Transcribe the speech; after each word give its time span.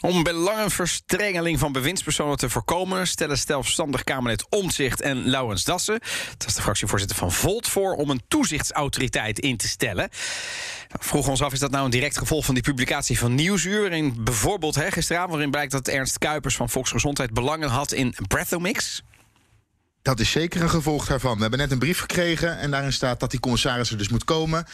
Om 0.00 0.22
belangenverstrengeling 0.22 1.58
van 1.58 1.72
bewindspersonen 1.72 2.36
te 2.36 2.50
voorkomen... 2.50 3.06
stellen 3.06 3.38
zelfstandig 3.38 4.04
Kamerlid 4.04 4.46
Omtzigt 4.48 5.00
en 5.00 5.28
Laurens 5.28 5.64
Dassen... 5.64 6.00
dat 6.38 6.48
is 6.48 6.54
de 6.54 6.62
fractievoorzitter 6.62 7.16
van 7.16 7.32
Volt... 7.32 7.68
voor 7.68 7.94
om 7.94 8.10
een 8.10 8.22
toezichtsautoriteit 8.28 9.38
in 9.38 9.56
te 9.56 9.68
stellen. 9.68 10.08
Vroegen 10.88 11.30
ons 11.30 11.42
af, 11.42 11.52
is 11.52 11.58
dat 11.58 11.70
nou 11.70 11.84
een 11.84 11.90
direct 11.90 12.18
gevolg 12.18 12.44
van 12.44 12.54
die 12.54 12.62
publicatie 12.62 13.18
van 13.18 13.34
Nieuwsuur... 13.34 13.80
waarin 13.80 14.14
bijvoorbeeld 14.18 14.74
hè, 14.74 14.90
gisteravond 14.90 15.32
waarin 15.32 15.50
blijkt 15.50 15.72
dat 15.72 15.88
Ernst 15.88 16.18
Kuipers 16.18 16.56
van 16.56 16.70
Volksgezondheid... 16.70 17.32
belangen 17.32 17.68
had 17.68 17.92
in 17.92 18.14
Breathomix... 18.28 19.02
Dat 20.06 20.20
is 20.20 20.30
zeker 20.30 20.62
een 20.62 20.70
gevolg 20.70 21.06
daarvan. 21.06 21.34
We 21.34 21.40
hebben 21.40 21.58
net 21.58 21.70
een 21.70 21.78
brief 21.78 21.98
gekregen 21.98 22.58
en 22.58 22.70
daarin 22.70 22.92
staat 22.92 23.20
dat 23.20 23.30
die 23.30 23.40
commissaris 23.40 23.90
er 23.90 23.98
dus 23.98 24.08
moet 24.08 24.24
komen. 24.24 24.66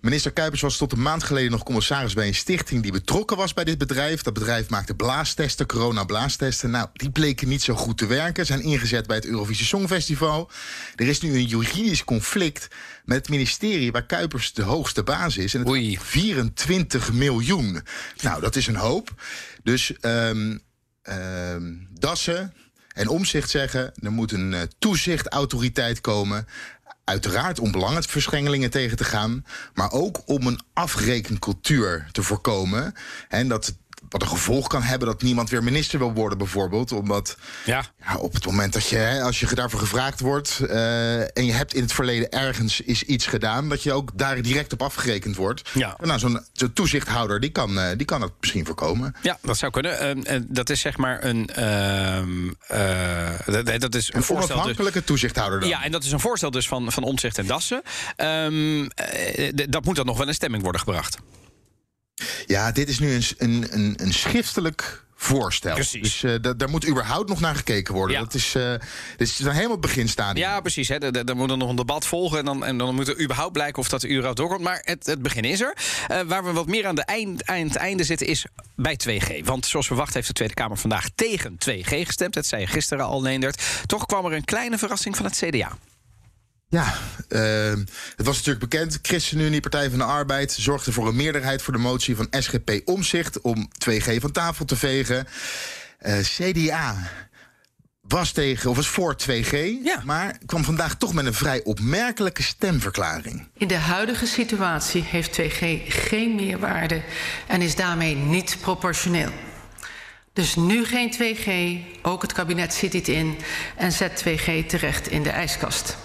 Minister 0.00 0.32
Kuipers 0.32 0.60
was 0.60 0.76
tot 0.76 0.92
een 0.92 1.02
maand 1.02 1.22
geleden 1.22 1.50
nog 1.50 1.62
commissaris 1.62 2.14
bij 2.14 2.26
een 2.26 2.34
stichting 2.34 2.82
die 2.82 2.92
betrokken 2.92 3.36
was 3.36 3.54
bij 3.54 3.64
dit 3.64 3.78
bedrijf. 3.78 4.22
Dat 4.22 4.32
bedrijf 4.32 4.70
maakte 4.70 4.94
blaastesten, 4.94 5.66
corona-blaastesten. 5.66 6.70
Nou, 6.70 6.88
die 6.92 7.10
bleken 7.10 7.48
niet 7.48 7.62
zo 7.62 7.74
goed 7.74 7.98
te 7.98 8.06
werken. 8.06 8.46
Zijn 8.46 8.62
ingezet 8.62 9.06
bij 9.06 9.16
het 9.16 9.26
Eurovisie 9.26 9.66
Songfestival. 9.66 10.50
Er 10.96 11.08
is 11.08 11.20
nu 11.20 11.34
een 11.34 11.46
juridisch 11.46 12.04
conflict 12.04 12.68
met 13.04 13.16
het 13.16 13.28
ministerie 13.28 13.92
waar 13.92 14.06
Kuipers 14.06 14.52
de 14.52 14.62
hoogste 14.62 15.02
baas 15.02 15.36
is. 15.36 15.54
En 15.54 15.60
het 15.60 15.68
Oei. 15.68 15.98
24 16.00 17.12
miljoen. 17.12 17.82
Nou, 18.22 18.40
dat 18.40 18.56
is 18.56 18.66
een 18.66 18.76
hoop. 18.76 19.10
Dus 19.62 19.92
um, 20.00 20.60
um, 21.02 21.88
Dassen 21.92 22.54
en 22.94 23.08
Omzicht 23.08 23.50
zeggen... 23.50 23.92
er 24.02 24.12
moet 24.12 24.32
een 24.32 24.52
uh, 24.52 24.60
toezichtautoriteit 24.78 26.00
komen 26.00 26.46
uiteraard 27.04 27.58
om 27.58 27.72
belangenverschengelingen 27.72 28.70
tegen 28.70 28.96
te 28.96 29.04
gaan, 29.04 29.44
maar 29.74 29.92
ook 29.92 30.22
om 30.26 30.46
een 30.46 30.60
afrekencultuur 30.72 32.08
te 32.12 32.22
voorkomen. 32.22 32.94
En 33.28 33.48
dat 33.48 33.74
wat 34.08 34.22
een 34.22 34.28
gevolg 34.28 34.66
kan 34.66 34.82
hebben 34.82 35.08
dat 35.08 35.22
niemand 35.22 35.50
weer 35.50 35.62
minister 35.62 35.98
wil 35.98 36.12
worden, 36.12 36.38
bijvoorbeeld. 36.38 36.92
Omdat 36.92 37.36
ja. 37.64 37.84
ja 38.04 38.16
op 38.16 38.32
het 38.32 38.46
moment 38.46 38.72
dat 38.72 38.88
je, 38.88 38.96
hè, 38.96 39.22
als 39.22 39.40
je 39.40 39.54
daarvoor 39.54 39.80
gevraagd 39.80 40.20
wordt 40.20 40.60
uh, 40.62 41.20
en 41.20 41.44
je 41.44 41.52
hebt 41.52 41.74
in 41.74 41.82
het 41.82 41.92
verleden 41.92 42.30
ergens 42.30 42.80
is 42.80 43.02
iets 43.02 43.26
gedaan, 43.26 43.68
dat 43.68 43.82
je 43.82 43.92
ook 43.92 44.10
daar 44.14 44.42
direct 44.42 44.72
op 44.72 44.82
afgerekend 44.82 45.36
wordt. 45.36 45.70
Ja. 45.72 45.96
Nou, 46.00 46.18
zo'n 46.18 46.40
zo 46.52 46.72
toezichthouder 46.72 47.40
die 47.40 47.50
kan, 47.50 47.78
uh, 47.78 47.88
die 47.96 48.06
kan 48.06 48.20
dat 48.20 48.32
misschien 48.40 48.66
voorkomen. 48.66 49.14
Ja, 49.22 49.38
dat 49.42 49.58
zou 49.58 49.72
kunnen. 49.72 50.18
Uh, 50.32 50.40
dat 50.48 50.70
is 50.70 50.80
zeg 50.80 50.96
maar 50.96 51.24
een. 51.24 51.46
dat, 53.46 53.80
dat 53.80 53.94
is 53.94 54.08
een, 54.08 54.16
een 54.16 54.22
voorstel. 54.22 54.54
onafhankelijke 54.54 54.98
dus, 54.98 55.06
toezichthouder. 55.06 55.60
Dan. 55.60 55.68
Ja, 55.68 55.84
en 55.84 55.92
dat 55.92 56.04
is 56.04 56.12
een 56.12 56.20
voorstel 56.20 56.50
dus 56.50 56.68
van, 56.68 56.92
van 56.92 57.02
Omtzigt 57.02 57.38
en 57.38 57.46
Dassen. 57.46 57.82
Um, 58.16 58.88
dat 59.68 59.84
moet 59.84 59.96
dan 59.96 60.06
nog 60.06 60.18
wel 60.18 60.26
in 60.26 60.34
stemming 60.34 60.62
worden 60.62 60.80
gebracht. 60.80 61.18
Ja, 62.46 62.72
dit 62.72 62.88
is 62.88 62.98
nu 62.98 63.14
een, 63.14 63.24
een, 63.38 63.66
een, 63.70 63.94
een 63.96 64.12
schriftelijk 64.12 65.02
voorstel. 65.22 65.74
Precies. 65.74 66.20
Dus 66.20 66.22
uh, 66.22 66.52
daar 66.56 66.68
moet 66.68 66.88
überhaupt 66.88 67.28
nog 67.28 67.40
naar 67.40 67.54
gekeken 67.54 67.94
worden. 67.94 68.16
Ja. 68.16 68.22
Dat 68.22 68.34
is, 68.34 68.54
uh, 68.54 68.72
dit 69.16 69.28
is 69.28 69.36
dan 69.36 69.52
helemaal 69.52 69.70
het 69.70 69.80
beginstadium. 69.80 70.46
Ja, 70.46 70.60
precies. 70.60 70.88
Hè. 70.88 71.24
Er 71.24 71.36
moet 71.36 71.50
er 71.50 71.56
nog 71.56 71.68
een 71.68 71.76
debat 71.76 72.06
volgen. 72.06 72.38
En 72.38 72.44
dan, 72.44 72.64
en 72.64 72.78
dan 72.78 72.94
moet 72.94 73.08
er 73.08 73.20
überhaupt 73.20 73.52
blijken 73.52 73.78
of 73.78 73.88
dat 73.88 74.00
de 74.00 74.08
überhaupt 74.08 74.36
doorkomt. 74.36 74.60
Maar 74.60 74.80
het, 74.84 75.06
het 75.06 75.22
begin 75.22 75.44
is 75.44 75.60
er. 75.60 75.76
Uh, 76.10 76.20
waar 76.20 76.44
we 76.44 76.52
wat 76.52 76.66
meer 76.66 76.86
aan 76.86 76.94
de 76.94 77.04
eind, 77.04 77.42
eind, 77.42 77.76
einde 77.76 78.04
zitten 78.04 78.26
is 78.26 78.44
bij 78.76 78.98
2G. 79.08 79.44
Want 79.44 79.66
zoals 79.66 79.86
verwacht 79.86 80.14
heeft 80.14 80.26
de 80.26 80.32
Tweede 80.32 80.54
Kamer 80.54 80.78
vandaag 80.78 81.08
tegen 81.14 81.58
2G 81.70 81.88
gestemd. 81.88 82.34
Dat 82.34 82.46
zei 82.46 82.60
je 82.60 82.66
gisteren 82.66 83.04
al, 83.04 83.22
Leendert. 83.22 83.62
Toch 83.86 84.06
kwam 84.06 84.26
er 84.26 84.32
een 84.32 84.44
kleine 84.44 84.78
verrassing 84.78 85.16
van 85.16 85.24
het 85.24 85.36
CDA. 85.36 85.78
Ja, 86.72 86.94
uh, 87.28 87.72
het 88.16 88.26
was 88.26 88.36
natuurlijk 88.36 88.70
bekend. 88.70 88.98
ChristenUnie, 89.02 89.60
Partij 89.60 89.90
van 89.90 89.98
de 89.98 90.04
Arbeid, 90.04 90.52
zorgde 90.52 90.92
voor 90.92 91.08
een 91.08 91.16
meerderheid 91.16 91.62
voor 91.62 91.72
de 91.72 91.78
motie 91.78 92.16
van 92.16 92.26
SGP 92.30 92.80
Omzicht 92.84 93.40
om 93.40 93.68
2G 93.88 94.16
van 94.20 94.32
tafel 94.32 94.64
te 94.64 94.76
vegen. 94.76 95.26
Uh, 96.02 96.18
CDA 96.18 96.96
was 98.00 98.32
tegen, 98.32 98.70
of 98.70 98.76
was 98.76 98.88
voor 98.88 99.16
2G, 99.22 99.56
ja. 99.82 100.02
maar 100.04 100.38
kwam 100.46 100.64
vandaag 100.64 100.96
toch 100.96 101.14
met 101.14 101.26
een 101.26 101.34
vrij 101.34 101.64
opmerkelijke 101.64 102.42
stemverklaring. 102.42 103.48
In 103.56 103.68
de 103.68 103.76
huidige 103.78 104.26
situatie 104.26 105.02
heeft 105.02 105.40
2G 105.40 105.66
geen 105.86 106.34
meerwaarde 106.34 107.02
en 107.46 107.62
is 107.62 107.76
daarmee 107.76 108.14
niet 108.14 108.56
proportioneel. 108.60 109.32
Dus 110.32 110.54
nu 110.54 110.84
geen 110.84 111.14
2G, 111.14 111.50
ook 112.02 112.22
het 112.22 112.32
kabinet 112.32 112.74
zit 112.74 112.92
dit 112.92 113.08
in 113.08 113.38
en 113.76 113.92
zet 113.92 114.24
2G 114.24 114.66
terecht 114.66 115.08
in 115.08 115.22
de 115.22 115.30
ijskast. 115.30 115.96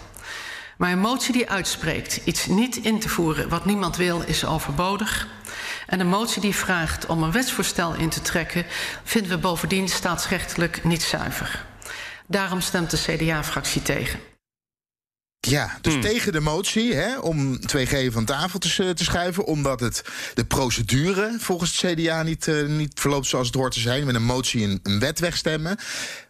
Maar 0.77 0.91
een 0.91 0.99
motie 0.99 1.33
die 1.33 1.49
uitspreekt 1.49 2.19
iets 2.23 2.45
niet 2.45 2.75
in 2.75 2.99
te 2.99 3.09
voeren 3.09 3.49
wat 3.49 3.65
niemand 3.65 3.95
wil, 3.95 4.21
is 4.21 4.45
overbodig. 4.45 5.27
En 5.87 5.99
een 5.99 6.07
motie 6.07 6.41
die 6.41 6.55
vraagt 6.55 7.05
om 7.05 7.23
een 7.23 7.31
wetsvoorstel 7.31 7.93
in 7.93 8.09
te 8.09 8.21
trekken, 8.21 8.65
vinden 9.03 9.31
we 9.31 9.37
bovendien 9.37 9.89
staatsrechtelijk 9.89 10.83
niet 10.83 11.03
zuiver. 11.03 11.65
Daarom 12.27 12.61
stemt 12.61 12.91
de 12.91 12.97
CDA-fractie 12.97 13.81
tegen. 13.81 14.19
Ja, 15.39 15.77
dus 15.81 15.93
hmm. 15.93 16.01
tegen 16.01 16.31
de 16.31 16.39
motie 16.39 16.93
hè, 16.93 17.17
om 17.19 17.59
2G 17.77 18.11
van 18.11 18.25
tafel 18.25 18.59
te, 18.59 18.93
te 18.93 19.03
schuiven, 19.03 19.45
omdat 19.45 19.79
het 19.79 20.03
de 20.33 20.45
procedure 20.45 21.35
volgens 21.39 21.81
het 21.81 21.93
CDA 21.93 22.23
niet, 22.23 22.47
uh, 22.47 22.67
niet 22.67 22.99
verloopt 22.99 23.27
zoals 23.27 23.47
het 23.47 23.55
hoort 23.55 23.73
te 23.73 23.79
zijn. 23.79 24.05
Met 24.05 24.15
een 24.15 24.23
motie 24.23 24.63
een, 24.63 24.79
een 24.83 24.99
wet 24.99 25.19
wegstemmen. 25.19 25.77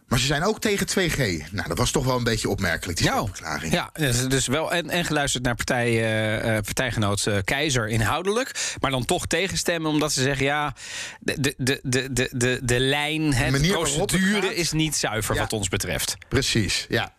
Maar 0.08 0.18
ze 0.18 0.26
zijn 0.26 0.44
ook 0.44 0.60
tegen 0.60 0.86
2G. 0.88 1.50
Nou, 1.52 1.68
dat 1.68 1.78
was 1.78 1.90
toch 1.90 2.04
wel 2.04 2.16
een 2.16 2.24
beetje 2.24 2.48
opmerkelijk, 2.48 2.98
die 2.98 3.06
ja, 3.06 3.24
verklaring. 3.24 3.72
Ja, 3.72 3.90
dus, 3.92 4.28
dus 4.28 4.46
wel 4.46 4.72
en, 4.72 4.90
en 4.90 5.04
geluisterd 5.04 5.44
naar 5.44 5.54
partij, 5.54 5.90
uh, 6.36 6.60
partijgenoot 6.60 7.24
uh, 7.28 7.36
Keizer 7.44 7.88
inhoudelijk. 7.88 8.76
Maar 8.80 8.90
dan 8.90 9.04
toch 9.04 9.26
tegenstemmen, 9.26 9.90
omdat 9.90 10.12
ze 10.12 10.22
zeggen... 10.22 10.44
ja, 10.44 10.74
de, 11.20 11.54
de, 11.56 11.80
de, 11.82 12.08
de, 12.12 12.28
de, 12.32 12.60
de 12.62 12.80
lijn, 12.80 13.34
hè, 13.34 13.50
de, 13.50 13.68
procedure 13.68 14.54
is 14.54 14.72
niet 14.72 14.96
zuiver 14.96 15.34
ja. 15.34 15.40
wat 15.40 15.52
ons 15.52 15.68
betreft. 15.68 16.16
Precies, 16.28 16.86
ja. 16.88 17.14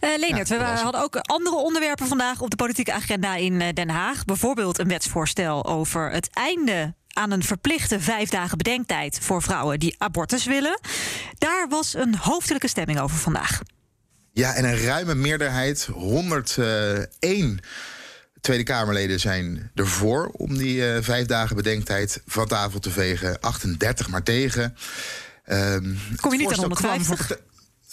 Uh, 0.00 0.28
ja, 0.28 0.44
we 0.44 0.64
hadden 0.64 1.02
ook 1.02 1.16
andere 1.16 1.56
onderwerpen 1.56 2.06
vandaag 2.06 2.40
op 2.40 2.50
de 2.50 2.56
politieke 2.56 2.92
agenda 2.92 3.36
in 3.36 3.58
Den 3.74 3.90
Haag. 3.90 4.24
Bijvoorbeeld 4.24 4.78
een 4.78 4.88
wetsvoorstel 4.88 5.66
over 5.66 6.10
het 6.10 6.28
einde 6.32 6.94
aan 7.18 7.30
een 7.30 7.42
verplichte 7.42 8.00
vijf 8.00 8.28
dagen 8.28 8.58
bedenktijd 8.58 9.18
voor 9.22 9.42
vrouwen 9.42 9.78
die 9.78 9.94
abortus 9.98 10.44
willen. 10.44 10.80
Daar 11.38 11.68
was 11.68 11.94
een 11.94 12.16
hoofdelijke 12.16 12.68
stemming 12.68 13.00
over 13.00 13.16
vandaag. 13.16 13.60
Ja, 14.32 14.54
en 14.54 14.64
een 14.64 14.80
ruime 14.80 15.14
meerderheid, 15.14 15.88
101 15.92 17.60
Tweede 18.40 18.62
Kamerleden 18.62 19.20
zijn 19.20 19.70
ervoor 19.74 20.26
om 20.26 20.58
die 20.58 20.76
uh, 20.76 20.96
vijf 21.00 21.26
dagen 21.26 21.56
bedenktijd 21.56 22.22
van 22.26 22.46
tafel 22.46 22.80
te 22.80 22.90
vegen. 22.90 23.40
38 23.40 24.08
maar 24.08 24.22
tegen. 24.22 24.76
Um, 25.46 25.98
Kom 26.20 26.32
je 26.32 26.38
niet 26.38 26.52
aan 26.52 26.58
150? 26.58 27.38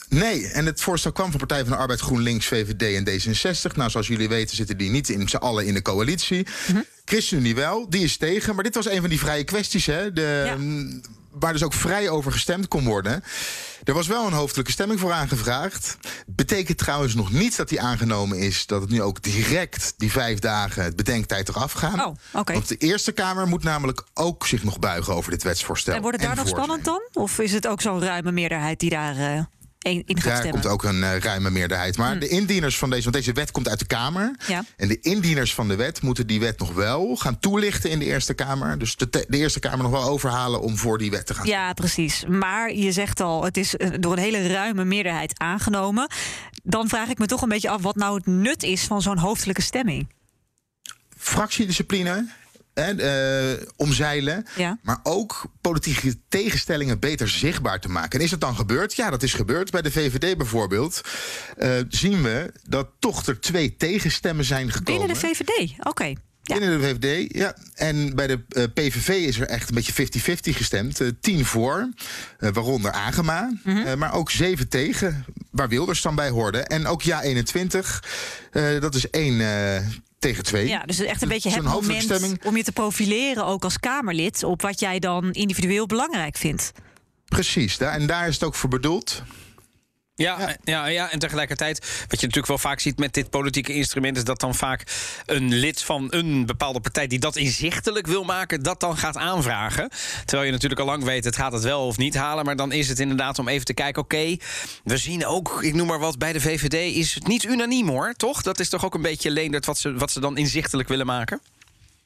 Nee, 0.10 0.48
en 0.48 0.66
het 0.66 0.82
voorstel 0.82 1.12
kwam 1.12 1.30
van 1.30 1.40
Partij 1.40 1.60
van 1.60 1.70
de 1.70 1.76
Arbeid, 1.76 2.00
GroenLinks, 2.00 2.46
VVD 2.46 2.82
en 2.82 3.10
D66. 3.10 3.76
Nou, 3.76 3.90
zoals 3.90 4.08
jullie 4.08 4.30
weten 4.30 4.56
zitten 4.56 4.78
die 4.78 4.90
niet 4.90 5.10
in 5.10 5.30
z'n 5.30 5.36
allen 5.36 5.66
in 5.66 5.74
de 5.74 5.82
coalitie. 5.82 6.48
Mm 6.68 6.76
-hmm. 6.76 6.86
ChristenUnie 7.06 7.56
wel, 7.56 7.90
die 7.90 8.04
is 8.04 8.18
tegen. 8.18 8.56
Maar 8.56 8.64
dit 8.64 8.76
was 8.76 8.90
een 8.90 9.02
van 9.02 9.10
die 9.10 9.20
vrije 9.20 9.44
kwesties, 9.44 9.86
hè. 9.86 10.14
De, 10.14 10.44
ja. 10.46 10.58
Waar 11.40 11.54
dus 11.54 11.64
ook 11.64 11.74
vrij 11.74 12.10
over 12.10 12.32
gestemd 12.32 12.68
kon 12.68 12.84
worden. 12.84 13.24
Er 13.84 13.94
was 13.94 14.08
wel 14.08 14.28
een 14.28 14.34
hoofdelijke 14.34 14.72
stemming 14.72 15.00
voor 15.00 15.12
aangevraagd. 15.12 15.98
Betekent 16.26 16.78
trouwens 16.78 17.14
nog 17.14 17.32
niet 17.32 17.58
dat 17.58 17.70
die 17.70 17.82
aangenomen 17.82 18.38
is... 18.38 18.66
dat 18.66 18.82
het 18.82 18.90
nu 18.90 19.02
ook 19.02 19.22
direct 19.22 19.94
die 19.98 20.12
vijf 20.12 20.40
dagen 20.40 20.84
het 20.84 20.96
bedenktijd 20.96 21.50
eraf 21.50 21.72
gaan. 21.72 22.06
Oh, 22.06 22.16
okay. 22.34 22.56
Want 22.56 22.68
de 22.68 22.78
Eerste 22.78 23.12
Kamer 23.12 23.48
moet 23.48 23.64
namelijk 23.64 24.04
ook 24.14 24.48
zich 24.48 24.64
nog 24.64 24.80
buigen 24.80 25.14
over 25.14 25.32
dit 25.32 25.44
wetsvoorstel. 25.44 25.94
En 25.94 26.02
wordt 26.02 26.18
het 26.18 26.26
daar 26.28 26.36
nog 26.36 26.48
spannend 26.48 26.86
dan? 26.86 27.02
Of 27.14 27.40
is 27.40 27.52
het 27.52 27.68
ook 27.68 27.82
zo'n 27.82 28.02
ruime 28.02 28.32
meerderheid 28.32 28.80
die 28.80 28.90
daar... 28.90 29.16
Uh... 29.16 29.40
In 29.86 30.04
gaat 30.08 30.24
Daar 30.24 30.36
stemmen. 30.36 30.52
komt 30.52 30.74
ook 30.74 30.84
een 30.84 31.00
uh, 31.00 31.18
ruime 31.18 31.50
meerderheid. 31.50 31.98
Maar 31.98 32.12
hmm. 32.12 32.20
de 32.20 32.28
indieners 32.28 32.78
van 32.78 32.90
deze, 32.90 33.04
want 33.04 33.16
deze 33.16 33.32
wet 33.32 33.52
komt 33.52 33.70
uit 33.70 33.80
de 33.80 33.86
Kamer. 33.86 34.36
Ja. 34.48 34.64
En 34.78 34.88
de 34.88 35.00
indieners 35.00 35.54
van 35.54 35.68
de 35.68 35.76
wet 35.76 36.02
moeten 36.02 36.28
die 36.28 36.40
wet 36.40 36.60
nog 36.60 36.74
wel 36.74 37.16
gaan 37.16 37.40
toelichten 37.40 37.90
in 37.90 38.00
de 38.00 38.06
Eerste 38.06 38.34
Kamer. 38.34 38.78
Dus 38.78 38.96
de, 38.96 39.10
de 39.10 39.38
Eerste 39.38 39.60
Kamer 39.60 39.84
nog 39.84 39.92
wel 39.92 40.04
overhalen 40.04 40.62
om 40.62 40.78
voor 40.78 40.98
die 40.98 41.12
wet 41.12 41.26
te 41.26 41.34
gaan. 41.34 41.48
Ja, 41.48 41.74
precies. 41.74 42.24
Maar 42.28 42.74
je 42.74 42.92
zegt 42.92 43.20
al, 43.20 43.44
het 43.44 43.58
is 43.58 43.76
uh, 43.76 43.90
door 44.00 44.12
een 44.12 44.24
hele 44.24 44.48
ruime 44.48 44.86
meerderheid 44.86 45.40
aangenomen. 45.40 46.10
Dan 46.64 46.88
vraag 46.88 47.10
ik 47.10 47.20
me 47.20 47.26
toch 47.26 47.42
een 47.42 47.50
beetje 47.50 47.70
af 47.70 47.82
wat 47.82 47.96
nou 47.96 48.16
het 48.16 48.26
nut 48.26 48.64
is 48.64 48.84
van 48.84 49.02
zo'n 49.02 49.18
hoofdelijke 49.18 49.62
stemming. 49.62 50.08
Fractiediscipline. 51.18 52.28
Eh, 52.76 53.68
omzeilen. 53.76 54.46
Ja. 54.56 54.80
Maar 54.82 55.00
ook 55.04 55.46
politieke 55.62 56.18
tegenstellingen 56.30 57.00
beter 57.00 57.30
zichtbaar 57.30 57.80
te 57.80 57.90
maken. 57.90 58.20
En 58.20 58.26
is 58.26 58.32
dat 58.32 58.42
dan 58.42 58.56
gebeurd? 58.56 58.96
Ja, 58.96 59.10
dat 59.10 59.24
is 59.24 59.34
gebeurd. 59.34 59.72
Bij 59.72 59.82
de 59.82 59.92
VVD 59.92 60.38
bijvoorbeeld 60.38 61.02
eh, 61.58 61.72
zien 61.90 62.22
we 62.22 62.52
dat 62.64 62.88
toch 63.00 63.26
er 63.26 63.40
twee 63.40 63.76
tegenstemmen 63.76 64.46
zijn 64.46 64.72
gekomen. 64.72 65.08
Binnen 65.08 65.22
de 65.22 65.28
VVD, 65.28 65.74
oké. 65.80 66.14
Ja. 66.48 66.58
Binnen 66.60 66.80
de 66.80 66.88
VVD, 66.88 67.36
ja. 67.36 67.56
En 67.74 68.16
bij 68.16 68.28
de 68.28 68.40
eh, 68.50 68.64
PVV 68.74 69.08
is 69.10 69.40
er 69.40 69.48
echt 69.48 69.70
een 69.70 69.76
beetje 69.76 69.94
50-50 69.94 70.56
gestemd. 70.56 71.02
Eh, 71.02 71.08
tien 71.22 71.46
voor, 71.46 71.90
eh, 72.40 72.50
waaronder 72.54 72.92
Agema. 72.92 73.52
Mhm. 73.64 73.78
Eh, 73.78 73.96
maar 73.96 74.14
ook 74.14 74.32
zeven 74.32 74.68
tegen, 74.70 75.26
waar 75.52 75.70
Wilders 75.70 76.02
dan 76.02 76.16
bij 76.16 76.30
hoorde. 76.30 76.60
En 76.60 76.88
ook 76.88 77.02
Ja 77.02 77.22
21, 77.22 78.04
eh, 78.52 78.80
dat 78.80 78.96
is 78.96 79.10
één 79.10 79.42
eh, 79.42 79.84
tegen 80.26 80.44
twee. 80.44 80.68
Ja, 80.68 80.84
dus 80.86 81.00
echt 81.00 81.22
een 81.22 81.28
beetje 81.28 81.50
het 81.50 81.64
moment 81.64 82.38
om 82.44 82.58
je 82.58 82.64
te 82.64 82.72
profileren, 82.72 83.46
ook 83.46 83.64
als 83.64 83.80
Kamerlid, 83.80 84.44
op 84.44 84.62
wat 84.62 84.80
jij 84.80 85.00
dan 85.00 85.32
individueel 85.32 85.86
belangrijk 85.86 86.38
vindt. 86.38 86.72
Precies, 87.26 87.78
en 87.78 88.08
daar 88.08 88.28
is 88.28 88.34
het 88.34 88.44
ook 88.44 88.56
voor 88.56 88.70
bedoeld. 88.70 89.24
Ja, 90.18 90.56
ja. 90.64 90.88
Ja, 90.88 91.12
en 91.12 91.20
tegelijkertijd, 91.20 91.80
wat 91.80 92.20
je 92.20 92.26
natuurlijk 92.26 92.48
wel 92.48 92.58
vaak 92.58 92.80
ziet 92.80 93.00
met 93.00 93.14
dit 93.14 93.30
politieke 93.30 93.74
instrument, 93.74 94.18
is 94.18 94.24
dat 94.24 94.40
dan 94.40 94.56
vaak 94.56 94.84
een 95.26 95.54
lid 95.54 95.82
van 95.82 96.08
een 96.10 96.46
bepaalde 96.46 96.80
partij 96.80 97.08
die 97.08 97.20
dat 97.20 97.36
inzichtelijk 97.36 98.08
wil 98.08 98.24
maken, 98.24 98.64
dat 98.64 98.80
dan 98.80 98.98
gaat 98.98 99.18
aanvragen. 99.18 99.90
Terwijl 100.26 100.46
je 100.46 100.52
natuurlijk 100.52 100.82
al 100.82 100.86
lang 100.86 101.04
weet, 101.04 101.24
het 101.24 101.36
gaat 101.36 101.52
het 101.52 101.64
wel 101.64 101.86
of 101.86 101.98
niet 101.98 102.16
halen. 102.16 102.46
Maar 102.46 102.56
dan 102.56 102.72
is 102.72 102.90
het 102.90 103.00
inderdaad 103.00 103.40
om 103.40 103.48
even 103.48 103.66
te 103.66 103.74
kijken, 103.74 104.02
oké, 104.02 104.38
we 104.84 104.98
zien 104.98 105.26
ook, 105.26 105.64
ik 105.64 105.74
noem 105.74 105.88
maar 105.88 106.00
wat, 106.00 106.18
bij 106.18 106.34
de 106.34 106.42
VVD 106.42 106.96
is 106.96 107.14
het 107.14 107.28
niet 107.28 107.44
unaniem 107.44 107.88
hoor, 107.88 108.14
toch? 108.14 108.42
Dat 108.42 108.60
is 108.60 108.70
toch 108.70 108.86
ook 108.86 108.94
een 108.94 109.02
beetje 109.02 109.32
leenderd 109.32 109.66
wat 109.66 109.78
ze, 109.78 109.94
wat 109.94 110.12
ze 110.12 110.20
dan 110.20 110.38
inzichtelijk 110.38 110.90
willen 110.90 111.06
maken? 111.06 111.40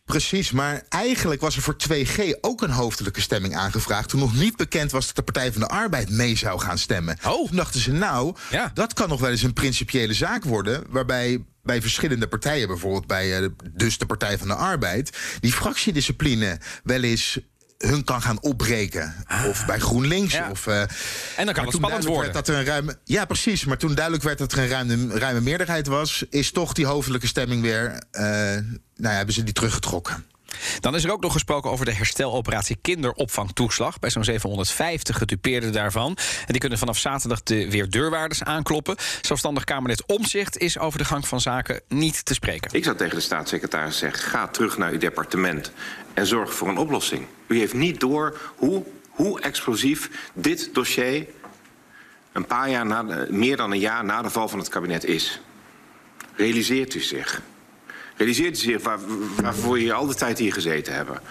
Precies, 0.09 0.51
maar 0.51 0.83
eigenlijk 0.89 1.41
was 1.41 1.55
er 1.55 1.61
voor 1.61 1.75
2G 1.87 2.39
ook 2.41 2.61
een 2.61 2.69
hoofdelijke 2.69 3.21
stemming 3.21 3.55
aangevraagd. 3.55 4.09
Toen 4.09 4.19
nog 4.19 4.35
niet 4.35 4.55
bekend 4.55 4.91
was 4.91 5.05
dat 5.05 5.15
de 5.15 5.21
Partij 5.21 5.51
van 5.51 5.61
de 5.61 5.67
Arbeid 5.67 6.09
mee 6.09 6.35
zou 6.37 6.59
gaan 6.59 6.77
stemmen. 6.77 7.17
Oh. 7.25 7.47
Toen 7.47 7.55
dachten 7.55 7.79
ze, 7.79 7.91
nou, 7.91 8.35
Ja. 8.49 8.71
dat 8.73 8.93
kan 8.93 9.09
nog 9.09 9.19
wel 9.19 9.29
eens 9.29 9.41
een 9.41 9.53
principiële 9.53 10.13
zaak 10.13 10.43
worden. 10.43 10.83
Waarbij 10.89 11.43
bij 11.63 11.81
verschillende 11.81 12.27
partijen, 12.27 12.67
bijvoorbeeld 12.67 13.07
bij 13.07 13.37
eh, 13.43 13.49
dus 13.71 13.97
de 13.97 14.05
Partij 14.05 14.37
van 14.37 14.47
de 14.47 14.55
Arbeid, 14.55 15.17
die 15.39 15.53
fractiediscipline 15.53 16.59
wel 16.83 17.01
eens 17.03 17.39
hun 17.87 18.03
kan 18.03 18.21
gaan 18.21 18.41
opbreken. 18.41 19.15
Of 19.47 19.65
bij 19.65 19.79
GroenLinks. 19.79 20.33
Ja. 20.33 20.49
Of, 20.49 20.67
eh, 20.67 20.81
En 20.81 21.45
dan 21.45 21.53
kan 21.53 21.65
het 21.65 21.73
spannend 21.73 22.05
worden. 22.05 22.33
Dat 22.33 22.47
er 22.47 22.55
een 22.55 22.65
ruime, 22.65 22.97
ja, 23.03 23.25
precies. 23.25 23.65
Maar 23.65 23.77
toen 23.77 23.95
duidelijk 23.95 24.23
werd 24.23 24.37
dat 24.37 24.51
er 24.51 24.59
een 24.59 24.67
ruime, 24.67 25.17
ruime 25.19 25.41
meerderheid 25.41 25.87
was, 25.87 26.25
is 26.29 26.51
toch 26.51 26.73
die 26.73 26.85
hoofdelijke 26.85 27.27
stemming 27.27 27.61
weer. 27.61 28.03
eh, 28.11 28.23
nou 28.23 29.13
ja, 29.13 29.17
hebben 29.17 29.33
ze 29.33 29.43
die 29.43 29.53
teruggetrokken. 29.53 30.25
Dan 30.79 30.95
is 30.95 31.03
er 31.03 31.11
ook 31.11 31.21
nog 31.21 31.33
gesproken 31.33 31.71
over 31.71 31.85
de 31.85 31.93
hersteloperatie 31.93 32.77
kinderopvangtoeslag. 32.81 33.99
Bij 33.99 34.09
zo'n 34.09 34.23
750 34.23 35.17
gedupeerden 35.17 35.71
daarvan. 35.71 36.17
En 36.39 36.45
die 36.47 36.59
kunnen 36.59 36.77
vanaf 36.77 36.97
zaterdag 36.97 37.43
de 37.43 37.69
weer 37.69 37.89
deurwaarders 37.89 38.43
aankloppen. 38.43 38.95
Zelfstandig 39.21 39.63
Kamerlid 39.63 40.03
Omzicht 40.05 40.57
is 40.57 40.79
over 40.79 40.99
de 40.99 41.05
gang 41.05 41.27
van 41.27 41.41
zaken 41.41 41.81
niet 41.87 42.25
te 42.25 42.33
spreken. 42.33 42.69
Ik 42.73 42.83
zou 42.83 42.95
tegen 42.95 43.15
de 43.15 43.21
staatssecretaris 43.21 43.97
zeggen: 43.97 44.29
ga 44.29 44.47
terug 44.47 44.77
naar 44.77 44.91
uw 44.91 44.97
departement 44.97 45.71
en 46.13 46.25
zorg 46.25 46.53
voor 46.53 46.67
een 46.67 46.77
oplossing. 46.77 47.25
U 47.47 47.57
heeft 47.57 47.73
niet 47.73 47.99
door 47.99 48.39
hoe, 48.55 48.83
hoe 49.09 49.41
explosief 49.41 50.09
dit 50.33 50.69
dossier 50.73 51.27
een 52.31 52.45
paar 52.45 52.69
jaar 52.69 52.85
na 52.85 53.25
meer 53.29 53.57
dan 53.57 53.71
een 53.71 53.79
jaar 53.79 54.05
na 54.05 54.21
de 54.21 54.29
val 54.29 54.47
van 54.47 54.59
het 54.59 54.69
kabinet 54.69 55.03
is. 55.03 55.41
Realiseert 56.35 56.93
u 56.93 56.99
zich? 56.99 57.41
Realiseert 58.19 58.57
u 58.57 58.59
zich 58.59 58.83
waar, 58.83 58.99
waarvoor 59.41 59.77
jullie 59.77 59.93
al 59.93 60.07
de 60.07 60.15
tijd 60.15 60.37
hier 60.37 60.53
gezeten 60.53 60.93
hebben? 60.93 61.21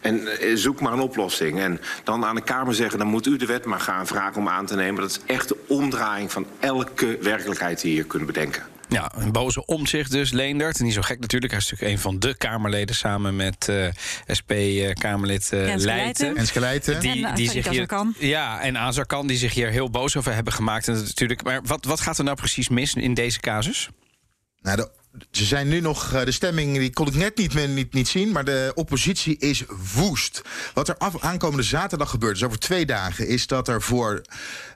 En 0.00 0.38
eh, 0.38 0.56
zoek 0.56 0.80
maar 0.80 0.92
een 0.92 1.00
oplossing. 1.00 1.60
En 1.60 1.80
dan 2.04 2.24
aan 2.24 2.34
de 2.34 2.42
Kamer 2.42 2.74
zeggen: 2.74 2.98
dan 2.98 3.08
moet 3.08 3.26
u 3.26 3.36
de 3.36 3.46
wet 3.46 3.64
maar 3.64 3.80
gaan 3.80 4.06
vragen 4.06 4.36
om 4.36 4.48
aan 4.48 4.66
te 4.66 4.74
nemen. 4.74 5.00
Dat 5.00 5.10
is 5.10 5.20
echt 5.26 5.48
de 5.48 5.56
omdraaiing 5.68 6.32
van 6.32 6.46
elke 6.60 7.18
werkelijkheid 7.20 7.80
die 7.80 7.90
je 7.90 7.96
hier 7.96 8.06
kunt 8.06 8.26
bedenken. 8.26 8.62
Ja, 8.88 9.12
een 9.14 9.32
boze 9.32 9.66
omzicht 9.66 10.10
dus, 10.10 10.30
Leendert. 10.30 10.80
Niet 10.80 10.92
zo 10.92 11.00
gek 11.00 11.20
natuurlijk. 11.20 11.52
Hij 11.52 11.60
is 11.60 11.70
natuurlijk 11.70 11.96
een 11.96 12.02
van 12.02 12.18
de 12.18 12.36
Kamerleden 12.36 12.94
samen 12.94 13.36
met 13.36 13.68
eh, 13.68 13.88
SP-Kamerlid 14.26 15.50
uh, 15.54 15.66
Jens 15.66 15.84
Leijten. 15.84 15.84
Leijten. 15.84 16.36
En 16.36 16.46
Skeleiten. 16.46 17.00
Die, 17.00 17.26
En, 17.26 17.34
die 17.34 17.46
eh, 17.46 17.52
zich 17.52 17.68
hier, 17.68 17.88
ja, 18.18 18.60
en 18.60 18.78
Azarkan 18.78 19.26
die 19.26 19.36
zich 19.36 19.54
hier 19.54 19.70
heel 19.70 19.90
boos 19.90 20.16
over 20.16 20.34
hebben 20.34 20.52
gemaakt. 20.52 20.88
En 20.88 20.94
dat 20.94 21.04
natuurlijk, 21.04 21.42
maar 21.42 21.60
wat, 21.62 21.84
wat 21.84 22.00
gaat 22.00 22.18
er 22.18 22.24
nou 22.24 22.36
precies 22.36 22.68
mis 22.68 22.94
in 22.94 23.14
deze 23.14 23.40
casus? 23.40 23.88
Nou, 24.60 24.76
de, 24.76 24.90
ze 25.30 25.44
zijn 25.44 25.68
nu 25.68 25.80
nog, 25.80 26.12
eh, 26.12 26.24
de 26.24 26.32
stemming 26.32 26.78
die 26.78 26.92
kon 26.92 27.06
ik 27.06 27.14
net 27.14 27.36
niet, 27.36 27.68
niet, 27.68 27.92
niet 27.92 28.08
zien, 28.08 28.32
maar 28.32 28.44
de 28.44 28.72
oppositie 28.74 29.36
is 29.38 29.62
woest. 29.94 30.42
Wat 30.74 30.88
er 30.88 30.96
af, 30.98 31.20
aankomende 31.22 31.62
zaterdag 31.62 32.10
gebeurt, 32.10 32.32
dus 32.34 32.44
over 32.44 32.58
twee 32.58 32.86
dagen, 32.86 33.28
is 33.28 33.46
dat 33.46 33.68
er 33.68 33.82
voor 33.82 34.22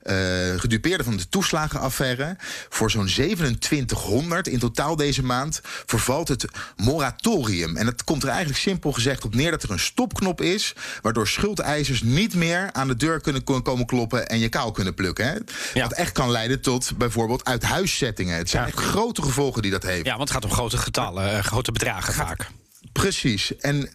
eh 0.03 0.17
gedupeerden 0.57 1.05
van 1.05 1.17
de 1.17 1.29
toeslagenaffaire, 1.29 2.37
voor 2.69 2.91
zo'n 2.91 3.07
2700 3.07 4.49
in 4.49 4.59
totaal 4.59 4.97
deze 4.97 5.23
maand, 5.25 5.61
vervalt 5.87 6.29
het 6.29 6.45
moratorium. 6.77 7.77
En 7.77 7.85
dat 7.85 8.05
komt 8.05 8.23
er 8.23 8.29
eigenlijk 8.29 8.59
simpel 8.59 8.93
gezegd 8.93 9.25
op 9.25 9.35
neer 9.35 9.51
dat 9.51 9.63
er 9.63 9.71
een 9.71 9.79
stopknop 9.79 10.41
is, 10.41 10.75
waardoor 11.03 11.29
schuldeisers 11.29 12.03
niet 12.03 12.35
meer 12.35 12.69
aan 12.73 12.89
de 12.89 12.97
deur 12.97 13.21
kunnen 13.21 13.45
ko- 13.45 13.63
komen 13.63 13.87
kloppen 13.87 14.29
en 14.29 14.39
je 14.39 14.49
kaal 14.49 14.71
kunnen 14.73 14.95
plukken. 14.95 15.27
Hè? 15.27 15.35
Ja. 15.75 15.83
Wat 15.83 15.93
echt 15.93 16.13
kan 16.13 16.31
leiden 16.31 16.61
tot 16.61 16.91
bijvoorbeeld 16.99 17.45
uithuiszettingen. 17.45 18.37
Het 18.37 18.51
zijn 18.51 18.63
Ja. 18.63 18.69
echt 18.69 18.79
grote 18.81 19.23
gevolgen 19.23 19.63
die 19.63 19.71
dat 19.71 19.83
heeft. 19.83 20.05
Ja, 20.07 20.17
want 20.17 20.28
het 20.29 20.37
gaat 20.37 20.51
om 20.51 20.57
grote 20.57 20.79
getallen, 20.79 21.37
eh, 21.37 21.43
grote 21.43 21.73
bedragen 21.73 22.15
vaak. 22.15 22.51
Precies. 22.93 23.57
En 23.57 23.91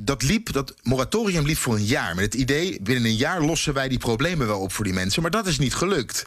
dat 0.00 0.22
liep, 0.22 0.52
dat 0.52 0.74
moratorium 0.82 1.44
liep 1.44 1.56
voor 1.56 1.74
een 1.74 1.84
jaar. 1.84 2.14
Met 2.14 2.24
het 2.24 2.34
idee, 2.34 2.78
binnen 2.82 3.04
een 3.04 3.16
jaar 3.16 3.42
lossen 3.42 3.74
wij 3.74 3.88
die 3.88 3.98
problemen 3.98 4.46
wel 4.46 4.60
op 4.60 4.72
voor 4.72 4.84
die 4.84 4.92
mensen. 4.92 5.22
Maar 5.22 5.30
dat 5.30 5.46
is 5.46 5.58
niet 5.58 5.74
gelukt. 5.74 6.24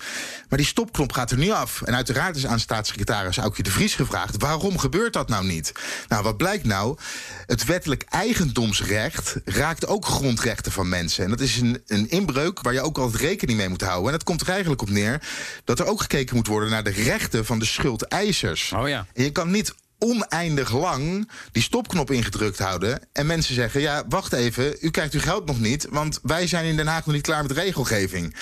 Maar 0.50 0.58
die 0.58 0.68
stopknop 0.68 1.12
gaat 1.12 1.32
er 1.32 1.38
nu 1.38 1.50
af. 1.50 1.82
En 1.82 1.96
uiteraard 1.96 2.36
is 2.36 2.46
aan 2.46 2.60
staatssecretaris 2.60 3.38
Aukje 3.38 3.64
de 3.64 3.72
Vries 3.72 3.96
gevraagd... 3.96 4.36
waarom 4.38 4.78
gebeurt 4.78 5.14
dat 5.14 5.30
nou 5.30 5.46
niet? 5.46 5.72
Nou, 6.08 6.24
wat 6.24 6.38
blijkt 6.38 6.66
nou? 6.66 6.98
Het 7.46 7.66
wettelijk 7.66 8.04
eigendomsrecht 8.10 9.36
raakt 9.46 9.88
ook 9.88 10.06
grondrechten 10.06 10.72
van 10.72 10.90
mensen. 10.90 11.24
En 11.24 11.30
dat 11.30 11.40
is 11.40 11.58
een, 11.58 11.82
een 11.88 12.10
inbreuk 12.10 12.62
waar 12.62 12.74
je 12.74 12.82
ook 12.82 12.98
altijd 12.98 13.22
rekening 13.22 13.58
mee 13.58 13.70
moet 13.70 13.82
houden. 13.82 14.06
En 14.06 14.12
dat 14.12 14.24
komt 14.24 14.42
er 14.42 14.50
eigenlijk 14.50 14.82
op 14.82 14.90
neer 14.90 15.22
dat 15.64 15.80
er 15.80 15.86
ook 15.86 16.02
gekeken 16.02 16.36
moet 16.36 16.48
worden... 16.48 16.70
naar 16.70 16.84
de 16.84 16.90
rechten 16.90 17.46
van 17.46 17.60
de 17.60 17.66
schuldeisers. 17.66 18.74
Oh 18.76 18.88
ja. 18.88 19.06
En 19.14 19.24
je 19.24 19.32
kan 19.32 19.52
niet 19.52 19.74
oneindig 20.04 20.72
lang 20.72 21.30
die 21.52 21.64
stopknop 21.64 22.12
ingedrukt 22.12 22.60
houden. 22.60 23.00
En 23.14 23.26
mensen 23.26 23.56
zeggen: 23.56 23.82
Ja, 23.82 24.04
wacht 24.10 24.34
even, 24.34 24.76
u 24.80 24.90
krijgt 24.90 25.14
uw 25.14 25.20
geld 25.20 25.46
nog 25.46 25.60
niet. 25.60 25.88
Want 25.90 26.20
wij 26.24 26.48
zijn 26.48 26.66
in 26.66 26.76
Den 26.76 26.88
Haag 26.88 27.06
nog 27.06 27.16
niet 27.16 27.24
klaar 27.24 27.42
met 27.42 27.52
regelgeving. 27.52 28.36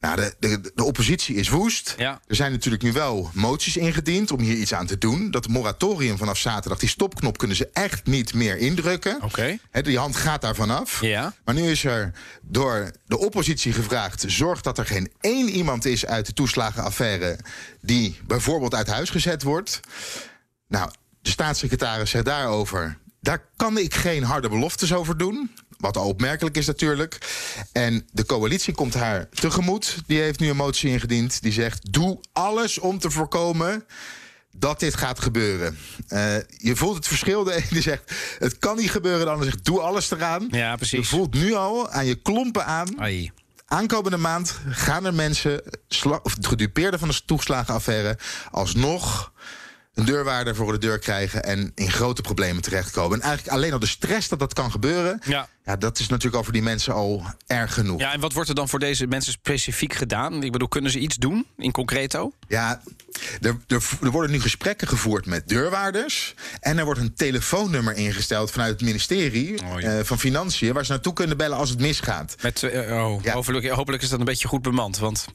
Nou, 0.00 0.16
de, 0.16 0.34
de, 0.38 0.72
de 0.74 0.84
oppositie 0.84 1.36
is 1.36 1.48
woest. 1.48 1.94
Ja. 1.96 2.20
Er 2.26 2.34
zijn 2.34 2.52
natuurlijk 2.52 2.82
nu 2.82 2.92
wel 2.92 3.30
moties 3.32 3.76
ingediend 3.76 4.30
om 4.30 4.40
hier 4.40 4.56
iets 4.56 4.74
aan 4.74 4.86
te 4.86 4.98
doen. 4.98 5.30
Dat 5.30 5.48
moratorium 5.48 6.18
vanaf 6.18 6.38
zaterdag, 6.38 6.78
die 6.78 6.88
stopknop 6.88 7.38
kunnen 7.38 7.56
ze 7.56 7.68
echt 7.72 8.06
niet 8.06 8.34
meer 8.34 8.56
indrukken. 8.56 9.22
Oké. 9.22 9.58
Hè, 9.70 9.82
die 9.82 9.98
hand 9.98 10.16
gaat 10.16 10.40
daar 10.40 10.54
vanaf. 10.54 11.00
Ja. 11.00 11.34
Maar 11.44 11.54
nu 11.54 11.70
is 11.70 11.84
er 11.84 12.12
door 12.42 12.90
de 13.06 13.18
oppositie 13.18 13.72
gevraagd: 13.72 14.24
zorg 14.26 14.60
dat 14.60 14.78
er 14.78 14.86
geen 14.86 15.12
één 15.20 15.48
iemand 15.48 15.84
is 15.84 16.06
uit 16.06 16.26
de 16.26 16.32
toeslagenaffaire 16.32 17.38
die 17.80 18.20
bijvoorbeeld 18.26 18.74
uit 18.74 18.86
huis 18.86 19.10
gezet 19.10 19.42
wordt. 19.42 19.80
Nou, 20.68 20.90
de 21.22 21.30
staatssecretaris 21.30 22.10
zegt 22.10 22.24
daarover: 22.24 22.98
daar 23.20 23.44
kan 23.56 23.78
ik 23.78 23.94
geen 23.94 24.22
harde 24.22 24.48
beloftes 24.48 24.94
over 24.94 25.16
doen. 25.16 25.50
Wat 25.78 25.96
al 25.96 26.08
opmerkelijk 26.08 26.56
is 26.56 26.66
natuurlijk. 26.66 27.18
En 27.72 28.08
de 28.12 28.26
coalitie 28.26 28.74
komt 28.74 28.94
haar 28.94 29.28
tegemoet. 29.28 29.96
Die 30.06 30.20
heeft 30.20 30.40
nu 30.40 30.48
een 30.48 30.56
motie 30.56 30.90
ingediend. 30.90 31.42
Die 31.42 31.52
zegt: 31.52 31.92
doe 31.92 32.20
alles 32.32 32.78
om 32.78 32.98
te 32.98 33.10
voorkomen 33.10 33.84
dat 34.52 34.80
dit 34.80 34.94
gaat 34.96 35.20
gebeuren. 35.20 35.78
Eh, 36.08 36.36
je 36.56 36.76
voelt 36.76 36.96
het 36.96 37.06
verschil. 37.08 37.44
De 37.44 37.54
ene 37.70 37.80
zegt: 37.80 38.12
het 38.38 38.58
kan 38.58 38.76
niet 38.76 38.90
gebeuren. 38.90 39.24
De 39.24 39.30
ander 39.30 39.46
zegt: 39.46 39.64
doe 39.64 39.80
alles 39.80 40.10
eraan. 40.10 40.48
Ja, 40.50 40.70
Je 40.70 40.76
precies. 40.76 41.08
voelt 41.08 41.34
nu 41.34 41.54
al 41.54 41.90
aan 41.90 42.06
je 42.06 42.14
klompen 42.14 42.66
aan. 42.66 43.00
Ai. 43.00 43.30
Aankomende 43.66 44.16
maand 44.16 44.58
gaan 44.68 45.04
er 45.04 45.14
mensen, 45.14 45.62
of 46.22 46.36
gedupeerden 46.40 46.98
van 46.98 47.08
de 47.08 47.20
toeslagenaffaire, 47.24 48.18
alsnog 48.50 49.32
een 49.94 50.04
deurwaarder 50.04 50.54
voor 50.56 50.72
de 50.72 50.78
deur 50.78 50.98
krijgen 50.98 51.44
en 51.44 51.72
in 51.74 51.90
grote 51.90 52.22
problemen 52.22 52.62
terechtkomen. 52.62 53.20
En 53.20 53.26
eigenlijk 53.26 53.56
alleen 53.56 53.72
al 53.72 53.78
de 53.78 53.86
stress 53.86 54.28
dat 54.28 54.38
dat 54.38 54.52
kan 54.52 54.70
gebeuren, 54.70 55.20
Ja. 55.24 55.48
Ja, 55.64 55.76
dat 55.76 55.98
is 55.98 56.08
natuurlijk 56.08 56.36
al 56.36 56.44
voor 56.44 56.52
die 56.52 56.62
mensen 56.62 56.94
al 56.94 57.22
erg 57.46 57.74
genoeg. 57.74 58.00
Ja, 58.00 58.12
en 58.12 58.20
wat 58.20 58.32
wordt 58.32 58.48
er 58.48 58.54
dan 58.54 58.68
voor 58.68 58.78
deze 58.78 59.06
mensen 59.06 59.32
specifiek 59.32 59.94
gedaan? 59.94 60.42
Ik 60.42 60.52
bedoel, 60.52 60.68
kunnen 60.68 60.90
ze 60.90 60.98
iets 60.98 61.16
doen 61.16 61.46
in 61.56 61.72
concreto? 61.72 62.32
Ja, 62.48 62.82
er, 63.40 63.56
er, 63.66 63.82
er 64.02 64.10
worden 64.10 64.30
nu 64.30 64.40
gesprekken 64.40 64.88
gevoerd 64.88 65.26
met 65.26 65.48
deurwaarders. 65.48 66.34
En 66.60 66.78
er 66.78 66.84
wordt 66.84 67.00
een 67.00 67.14
telefoonnummer 67.14 67.94
ingesteld 67.94 68.50
vanuit 68.50 68.70
het 68.70 68.80
ministerie 68.82 69.60
Oh, 69.64 69.80
ja. 69.80 69.98
eh, 69.98 70.04
van 70.04 70.18
Financiën... 70.18 70.72
waar 70.72 70.84
ze 70.84 70.92
naartoe 70.92 71.12
kunnen 71.12 71.36
bellen 71.36 71.56
als 71.56 71.70
het 71.70 71.80
misgaat. 71.80 72.34
Met, 72.42 72.62
eh, 72.62 73.04
oh, 73.04 73.22
Ja. 73.22 73.32
hopelijk, 73.32 73.68
hopelijk 73.68 74.02
is 74.02 74.08
dat 74.08 74.18
een 74.18 74.24
beetje 74.24 74.48
goed 74.48 74.62
bemand. 74.62 74.98
Want 74.98 75.26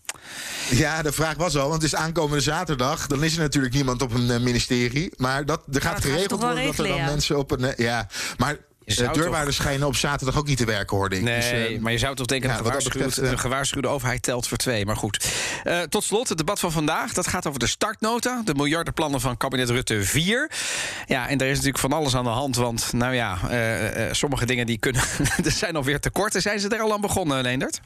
Ja, 0.69 1.01
de 1.01 1.12
vraag 1.12 1.36
was 1.36 1.55
al, 1.57 1.69
want 1.69 1.81
het 1.81 1.91
is 1.93 2.00
aankomende 2.00 2.41
zaterdag. 2.43 3.07
Dan 3.07 3.24
is 3.24 3.34
er 3.36 3.39
natuurlijk 3.41 3.74
niemand 3.74 4.01
op 4.01 4.13
een 4.13 4.31
eh, 4.31 4.39
ministerie. 4.39 5.12
Maar 5.17 5.46
dat, 5.46 5.62
er 5.72 5.81
gaat 5.81 5.93
dat 5.93 6.01
ze 6.03 6.10
geregeld 6.10 6.41
worden 6.41 6.65
dat 6.65 6.77
er 6.77 6.88
dan 6.88 7.03
mensen 7.05 7.38
op 7.38 7.51
een... 7.51 7.74
ja, 7.77 8.07
maar 8.38 8.57
De 8.96 9.10
deurwaarders 9.13 9.56
schijnen 9.56 9.88
op 9.88 9.96
zaterdag 9.96 10.38
ook 10.38 10.48
niet 10.48 10.58
te 10.58 10.65
werken, 10.65 10.98
hoorde 10.98 11.15
ik. 11.15 11.22
Nee, 11.22 11.70
dus, 11.70 11.79
maar 11.79 11.91
je 11.91 11.98
zou 11.98 12.15
toch 12.15 12.25
denken, 12.25 12.50
ja, 12.50 12.62
dat 12.62 12.84
betreft, 12.84 13.17
een 13.17 13.39
gewaarschuwde 13.39 13.88
overheid 13.88 14.22
telt 14.22 14.48
voor 14.48 14.58
twee. 14.58 14.86
Maar 14.86 14.96
goed. 14.96 15.32
Tot 15.89 16.03
slot, 16.03 16.29
het 16.29 16.38
debat 16.38 16.60
van 16.60 16.72
vandaag. 16.72 17.13
Dat 17.13 17.27
gaat 17.27 17.48
over 17.48 17.60
de 17.60 17.67
startnota. 17.67 18.41
De 18.46 18.56
miljardenplannen 18.56 19.22
van 19.22 19.38
kabinet 19.38 19.70
Rutte 19.70 20.03
4. 20.03 20.51
Ja, 21.06 21.29
en 21.29 21.38
daar 21.38 21.48
is 21.48 21.53
natuurlijk 21.53 21.79
van 21.79 21.94
alles 21.94 22.15
aan 22.15 22.24
de 22.24 22.29
hand. 22.29 22.56
Want, 22.56 22.94
nou 22.94 23.13
ja, 23.13 23.39
sommige 24.12 24.46
dingen 24.46 24.65
die 24.65 24.77
kunnen... 24.77 25.01
er 25.46 25.51
zijn 25.51 25.75
alweer 25.75 26.00
tekorten. 26.00 26.41
Zijn 26.41 26.60
ze 26.60 26.67
er 26.67 26.79
al 26.79 26.94
aan 26.94 27.01
begonnen, 27.01 27.41
Leendert? 27.41 27.79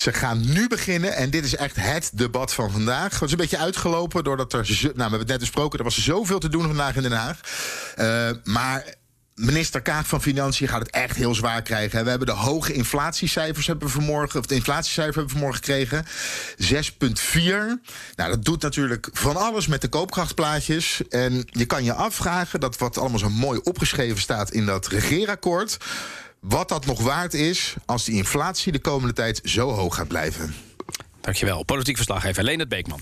Ze 0.00 0.12
gaan 0.12 0.52
nu 0.52 0.68
beginnen 0.68 1.14
en 1.14 1.30
dit 1.30 1.44
is 1.44 1.56
echt 1.56 1.76
het 1.76 2.10
debat 2.14 2.54
van 2.54 2.70
vandaag. 2.70 3.12
Het 3.12 3.22
is 3.22 3.30
een 3.30 3.36
beetje 3.36 3.58
uitgelopen 3.58 4.24
doordat 4.24 4.52
er... 4.52 4.66
Nou, 4.82 4.92
we 4.94 5.00
hebben 5.00 5.18
het 5.18 5.28
net 5.28 5.38
besproken, 5.38 5.78
er 5.78 5.84
was 5.84 6.04
zoveel 6.04 6.38
te 6.38 6.48
doen 6.48 6.62
vandaag 6.62 6.96
in 6.96 7.02
Den 7.02 7.12
Haag. 7.12 7.40
Uh, 7.98 8.30
maar 8.44 8.84
Minister 9.34 9.82
Kaag 9.82 10.06
van 10.06 10.22
Financiën 10.22 10.68
gaat 10.68 10.80
het 10.80 10.90
echt 10.90 11.16
heel 11.16 11.34
zwaar 11.34 11.62
krijgen. 11.62 12.04
We 12.04 12.10
hebben 12.10 12.26
de 12.26 12.32
hoge 12.32 12.72
inflatiecijfers 12.72 13.66
hebben 13.66 13.86
we 13.86 13.92
vanmorgen, 13.92 14.40
of 14.40 14.46
de 14.46 14.54
inflatiecijfers 14.54 15.16
hebben 15.16 15.34
we 15.34 15.38
vanmorgen 15.38 15.64
gekregen. 15.64 16.04
6,4. 16.56 17.42
Nou, 18.16 18.30
dat 18.30 18.44
doet 18.44 18.62
natuurlijk 18.62 19.08
van 19.12 19.36
alles 19.36 19.66
met 19.66 19.80
de 19.80 19.88
koopkrachtplaatjes. 19.88 21.08
En 21.08 21.44
je 21.46 21.66
kan 21.66 21.84
je 21.84 21.92
afvragen, 21.92 22.60
dat 22.60 22.78
wat 22.78 22.98
allemaal 22.98 23.18
zo 23.18 23.30
mooi 23.30 23.60
opgeschreven 23.62 24.20
staat 24.20 24.50
in 24.50 24.66
dat 24.66 24.86
regeerakkoord. 24.86 25.76
Wat 26.40 26.68
dat 26.68 26.86
nog 26.86 27.00
waard 27.02 27.34
is 27.34 27.74
als 27.86 28.04
die 28.04 28.16
inflatie 28.16 28.72
de 28.72 28.80
komende 28.80 29.14
tijd 29.14 29.40
zo 29.44 29.70
hoog 29.70 29.94
gaat 29.94 30.08
blijven. 30.08 30.54
Dankjewel. 31.20 31.62
Politiek 31.62 31.96
verslaggever 31.96 32.44
Leonard 32.44 32.68
Beekman. 32.68 33.00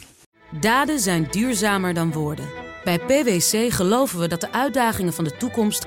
Daden 0.61 1.01
zijn 1.01 1.29
duurzamer 1.31 1.95
dan 1.95 2.13
woorden. 2.13 2.49
Bij 2.85 2.99
PwC 2.99 3.73
geloven 3.73 4.19
we 4.19 4.29
dat 4.29 4.41
de 4.41 4.53
uitdagingen 4.53 5.13
van 5.13 5.25
de 5.25 5.37
toekomst 5.37 5.87